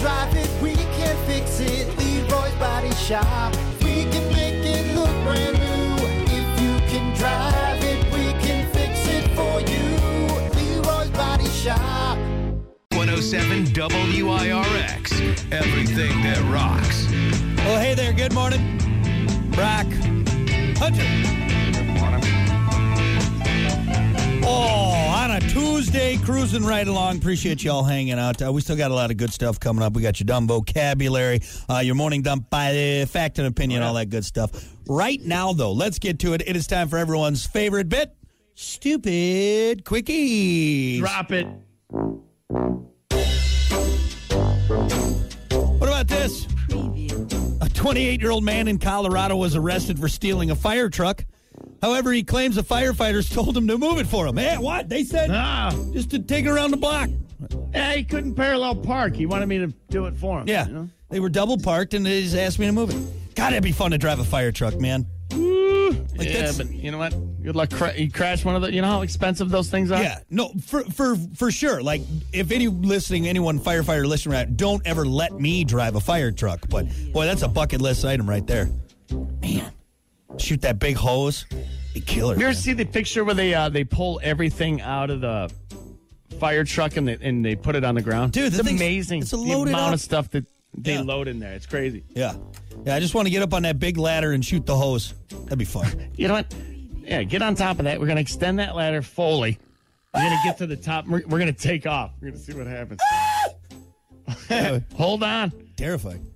[0.00, 1.86] drive it, we can fix it.
[1.98, 3.54] Leroy's Body Shop.
[3.82, 6.06] We can make it look brand new.
[6.26, 9.96] If you can drive it, we can fix it for you.
[10.54, 12.16] Leroy's Body Shop.
[12.92, 15.52] 107 WIRX.
[15.52, 17.06] Everything that rocks.
[17.64, 18.12] Well, hey there.
[18.12, 18.78] Good morning.
[19.50, 19.86] Brock
[20.78, 21.37] Hunter.
[26.24, 27.18] Cruising right along.
[27.18, 28.40] Appreciate y'all hanging out.
[28.42, 29.94] Uh, we still got a lot of good stuff coming up.
[29.94, 33.94] We got your dumb vocabulary, uh, your morning dump by the fact and opinion, all
[33.94, 34.50] that good stuff.
[34.88, 36.42] Right now, though, let's get to it.
[36.46, 38.14] It is time for everyone's favorite bit
[38.54, 40.98] Stupid Quickies.
[40.98, 41.46] Drop it.
[45.78, 46.46] What about this?
[47.60, 51.24] A 28 year old man in Colorado was arrested for stealing a fire truck.
[51.82, 54.34] However, he claims the firefighters told him to move it for him.
[54.34, 54.88] Man, what?
[54.88, 57.08] They said Ah, just to take it around the block.
[57.72, 59.14] yeah, he couldn't parallel park.
[59.14, 60.48] He wanted me to do it for him.
[60.48, 60.66] Yeah.
[60.66, 60.88] you know?
[61.10, 63.34] They were double parked and they just asked me to move it.
[63.34, 65.06] God, it'd be fun to drive a fire truck, man.
[66.18, 67.14] Like yeah, but you know what?
[67.42, 67.70] Good luck.
[67.70, 68.72] Cra- you crash one of the.
[68.72, 70.02] You know how expensive those things are.
[70.02, 71.80] Yeah, no, for for for sure.
[71.80, 76.30] Like, if any listening, anyone firefighter listening, right, don't ever let me drive a fire
[76.32, 76.68] truck.
[76.68, 78.68] But boy, that's a bucket list item right there.
[80.38, 81.44] Shoot that big hose,
[81.94, 82.34] be killer.
[82.34, 82.54] You ever man.
[82.54, 85.52] see the picture where they uh, they pull everything out of the
[86.38, 88.32] fire truck and they and they put it on the ground?
[88.32, 89.22] Dude, it's amazing.
[89.22, 91.00] it's a the loaded amount up- of stuff that they Yeah.
[91.02, 91.54] load in there.
[91.54, 92.04] It's crazy.
[92.14, 92.34] Yeah,
[92.84, 92.94] yeah.
[92.94, 95.14] I just want to get up on that big ladder and shoot the hose.
[95.44, 95.86] That'd be fun.
[96.16, 96.54] You know what?
[97.02, 97.98] Yeah, get on top of that.
[98.00, 99.58] We're gonna extend that ladder fully.
[100.14, 101.06] We're gonna get to the top.
[101.06, 102.12] We're, we're gonna take off.
[102.20, 103.00] We're gonna see what happens.
[104.96, 105.52] Hold on.
[105.76, 106.26] Terrifying.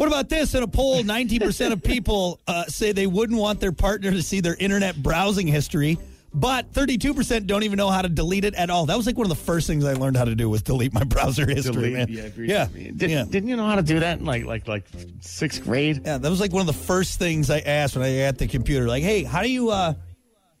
[0.00, 0.54] What about this?
[0.54, 4.40] In a poll, 19% of people uh, say they wouldn't want their partner to see
[4.40, 5.98] their internet browsing history,
[6.32, 8.86] but 32% don't even know how to delete it at all.
[8.86, 10.94] That was like one of the first things I learned how to do was delete
[10.94, 12.06] my browser history, Delete, man.
[12.08, 12.68] yeah, yeah.
[12.96, 13.24] Did, yeah.
[13.28, 14.86] Didn't you know how to do that in like like like
[15.20, 16.00] sixth grade?
[16.02, 18.46] Yeah, that was like one of the first things I asked when I at the
[18.46, 18.88] computer.
[18.88, 19.92] Like, hey, how do you uh,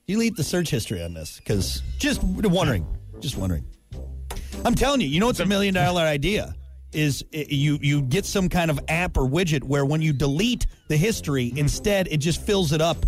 [0.06, 1.38] delete the search history on this?
[1.38, 2.86] Because just wondering,
[3.20, 3.64] just wondering.
[4.66, 6.54] I'm telling you, you know, it's a million dollar idea.
[6.92, 10.96] Is you you get some kind of app or widget where when you delete the
[10.96, 13.06] history, instead it just fills it up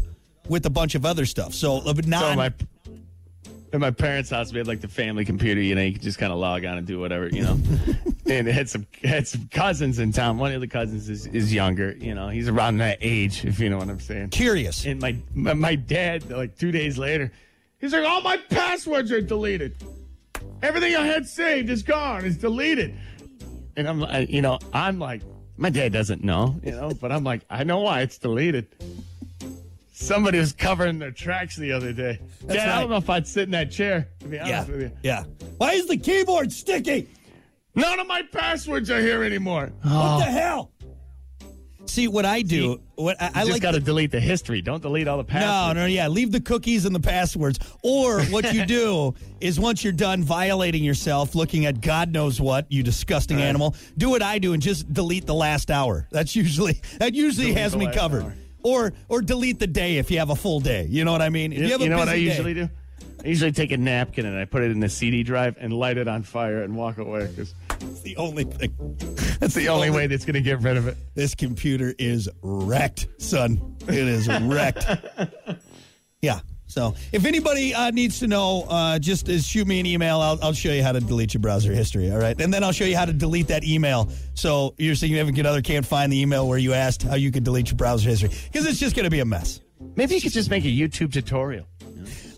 [0.48, 1.54] with a bunch of other stuff.
[1.54, 2.52] So, uh, but So my
[3.72, 5.60] at my parents' house, we had like the family computer.
[5.60, 7.28] You know, you could just kind of log on and do whatever.
[7.28, 7.58] You know,
[8.26, 10.38] and it had some had some cousins in town.
[10.38, 11.92] One of the cousins is, is younger.
[11.92, 14.28] You know, he's around that age, if you know what I'm saying.
[14.28, 14.84] curious.
[14.84, 17.32] And my my, my dad, like two days later,
[17.78, 19.74] he's like, "All my passwords are deleted.
[20.62, 22.24] Everything I had saved is gone.
[22.24, 22.94] It's deleted."
[23.76, 25.22] And I'm, like, you know, I'm like,
[25.56, 28.66] my dad doesn't know, you know, but I'm like, I know why it's deleted.
[29.92, 32.18] Somebody was covering their tracks the other day.
[32.42, 34.08] That's Dad, I don't know if I'd sit in that chair.
[34.20, 35.24] To be honest yeah, with you, yeah.
[35.58, 37.08] Why is the keyboard sticky?
[37.74, 39.72] none of my passwords are here anymore.
[39.82, 40.32] What the oh.
[40.32, 40.70] hell?
[41.86, 42.80] See what I do.
[42.94, 44.62] what I, I just like got to delete the history.
[44.62, 45.74] Don't delete all the passwords.
[45.76, 46.08] no, no, yeah.
[46.08, 47.58] Leave the cookies and the passwords.
[47.82, 52.70] Or what you do is once you're done violating yourself, looking at God knows what,
[52.70, 56.06] you disgusting animal, do what I do and just delete the last hour.
[56.10, 58.22] That's usually that usually Delete has me covered.
[58.24, 58.34] hour.
[58.64, 60.86] Or or delete the day if you have a full day.
[60.88, 61.52] You know what I mean?
[61.52, 62.68] If You, you have a you know what I day- usually do?
[63.24, 65.96] I usually take a napkin and I put it in the CD drive and light
[65.96, 68.74] it on fire and walk away because It's the only thing.
[69.38, 70.96] that's the only way that's going to get rid of it.
[71.14, 73.76] This computer is wrecked, son.
[73.86, 74.86] It is wrecked.
[76.20, 76.40] yeah.
[76.66, 80.20] So if anybody uh, needs to know, uh, just uh, shoot me an email.
[80.20, 82.10] I'll, I'll show you how to delete your browser history.
[82.10, 84.10] All right, and then I'll show you how to delete that email.
[84.34, 87.30] So you're significant you have other can't find the email where you asked how you
[87.30, 89.60] could delete your browser history because it's just going to be a mess.
[89.96, 91.66] Maybe you could just make a YouTube tutorial.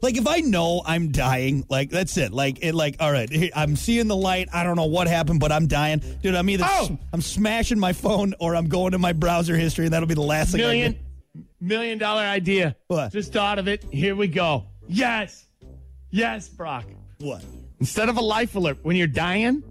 [0.04, 2.31] Like if I know I'm dying, like that's it.
[2.31, 3.26] Like it, like all right,
[3.56, 4.50] I'm seeing the light.
[4.53, 6.34] I don't know what happened, but I'm dying, dude.
[6.34, 6.98] I'm either Oh!
[7.15, 10.20] I'm smashing my phone or I'm going to my browser history, and that'll be the
[10.20, 10.60] last thing.
[10.60, 11.44] I Million, do.
[11.59, 12.76] million dollar idea.
[12.88, 13.12] What?
[13.12, 13.82] Just thought of it.
[13.91, 14.66] Here we go.
[14.88, 15.47] Yes.
[16.10, 16.84] Yes, Brock.
[17.20, 17.43] What?
[17.81, 19.62] Instead of a life alert when you're dying,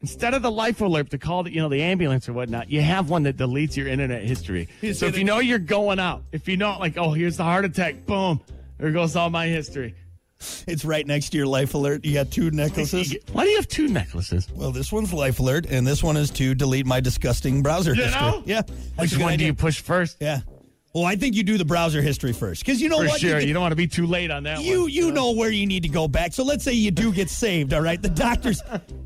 [0.00, 2.80] instead of the life alert to call the, you know, the ambulance or whatnot, you
[2.80, 4.68] have one that deletes your internet history.
[4.94, 7.64] So if you know you're going out, if you know like, oh, here's the heart
[7.64, 8.40] attack, boom,
[8.80, 9.94] there goes all my history.
[10.66, 12.02] It's right next to your life alert.
[12.04, 13.14] You got two necklaces.
[13.32, 14.48] Why do you have two necklaces?
[14.54, 18.04] Well, this one's life alert, and this one is to delete my disgusting browser You
[18.04, 18.20] history.
[18.22, 18.42] know?
[18.46, 18.62] Yeah,
[18.96, 20.16] Which a good one do you push first?
[20.18, 20.40] Yeah.
[20.94, 23.20] Well, I think you do the browser history first, because you know For what?
[23.20, 23.38] sure.
[23.38, 24.90] You, You don't want to be too late on that you one.
[24.90, 26.32] you know where you need to go back.
[26.32, 27.72] So let's say you do get saved.
[27.74, 28.60] All right, the doctors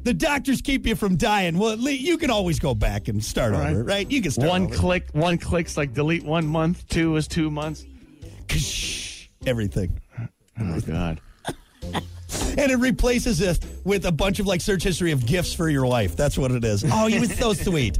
[0.05, 1.59] the doctors keep you from dying.
[1.59, 3.73] Well, at least you can always go back and start right.
[3.73, 3.83] over.
[3.85, 4.11] Right?
[4.11, 4.75] You can start One over.
[4.75, 7.85] click, one click's like delete one month, two is two months.
[8.47, 9.04] Ksh,
[9.47, 10.01] everything.
[10.21, 11.21] Oh, my God.
[12.57, 15.87] and it replaces it with a bunch of like search history of gifts for your
[15.87, 16.17] wife.
[16.17, 16.85] That's what it is.
[16.91, 17.99] Oh, he was so sweet.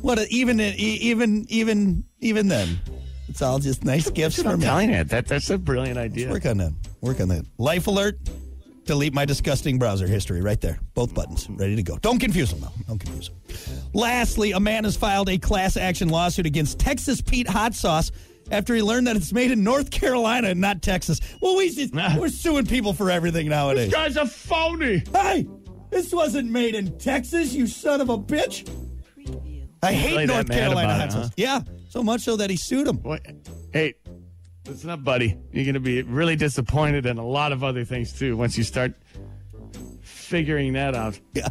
[0.00, 2.78] What a, even uh, e- even even even then,
[3.28, 4.64] it's all just nice gifts for I'm me.
[4.64, 6.30] telling you, that that's a brilliant idea.
[6.30, 6.72] Work on that.
[7.00, 7.44] Work on that.
[7.58, 8.18] Life alert.
[8.84, 10.78] Delete my disgusting browser history right there.
[10.94, 11.98] Both buttons ready to go.
[11.98, 12.72] Don't confuse them though.
[12.86, 13.36] Don't confuse them.
[13.92, 18.10] Lastly, a man has filed a class action lawsuit against Texas Pete Hot Sauce
[18.50, 21.20] after he learned that it's made in North Carolina and not Texas.
[21.40, 23.90] Well, we just, we're suing people for everything nowadays.
[23.90, 25.02] This guy's a phony.
[25.12, 25.46] Hey,
[25.90, 28.68] this wasn't made in Texas, you son of a bitch.
[29.82, 31.24] I hate Really North Carolina hot sauce.
[31.26, 31.30] huh?
[31.36, 32.96] Yeah, so much so that he sued him.
[33.02, 33.24] What?
[33.72, 33.94] Hey,
[34.66, 35.36] listen up, buddy.
[35.52, 38.64] You're going to be really disappointed in a lot of other things too once you
[38.64, 38.94] start
[40.02, 41.18] figuring that out.
[41.32, 41.48] Yeah,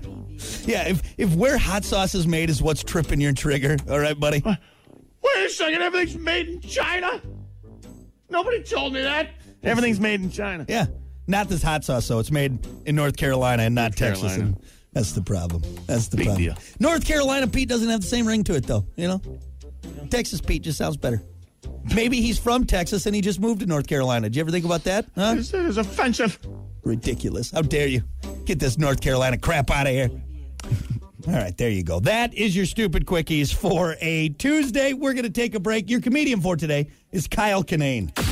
[0.66, 0.88] yeah.
[0.90, 4.44] If if where hot sauce is made is what's tripping your trigger, all right, buddy.
[5.38, 7.22] Wait a second, everything's made in China?
[8.30, 9.30] Nobody told me that.
[9.64, 10.66] Everything's made in China.
[10.68, 10.88] Yeah,
[11.28, 12.20] not this hot sauce though.
[12.20, 14.22] It's made in North Carolina and not North Texas.
[14.36, 14.44] Carolina.
[14.58, 15.62] And that's the problem.
[15.86, 16.44] That's the Big problem.
[16.44, 16.56] deal.
[16.80, 18.86] North Carolina Pete doesn't have the same ring to it though.
[18.96, 19.22] You know,
[20.10, 21.22] Texas Pete just sounds better.
[21.94, 24.28] Maybe he's from Texas and he just moved to North Carolina.
[24.30, 25.06] Did you ever think about that?
[25.16, 25.36] Huh?
[25.36, 26.40] This is offensive.
[26.84, 27.52] Ridiculous.
[27.52, 28.02] How dare you?
[28.46, 30.10] Get this North Carolina crap out of here.
[31.28, 32.00] All right, there you go.
[32.00, 34.94] That is your stupid quickies for a Tuesday.
[34.94, 35.90] We're going to take a break.
[35.90, 38.27] Your comedian for today is Kyle Kinane.